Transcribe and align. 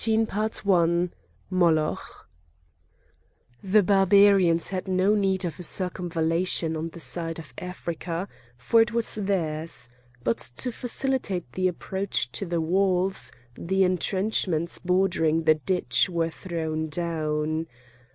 CHAPTER 0.03 0.49
XIII 0.51 1.09
MOLOCH 1.51 1.99
The 3.61 3.83
Barbarians 3.83 4.69
had 4.69 4.87
no 4.87 5.13
need 5.13 5.45
of 5.45 5.59
a 5.59 5.61
circumvallation 5.61 6.75
on 6.75 6.89
the 6.89 6.99
side 6.99 7.37
of 7.37 7.53
Africa, 7.59 8.27
for 8.57 8.81
it 8.81 8.91
was 8.93 9.13
theirs. 9.13 9.89
But 10.23 10.39
to 10.57 10.71
facilitate 10.71 11.51
the 11.51 11.67
approach 11.67 12.31
to 12.31 12.47
the 12.47 12.59
walls, 12.61 13.31
the 13.53 13.83
entrenchments 13.83 14.79
bordering 14.79 15.43
the 15.43 15.53
ditch 15.53 16.09
were 16.09 16.31
thrown 16.31 16.89
down. 16.89 17.67